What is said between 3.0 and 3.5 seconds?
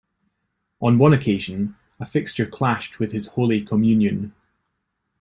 his first